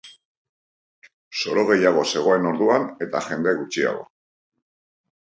[1.41, 4.07] Soro gehiago zegoen orduan eta jende gutxiago.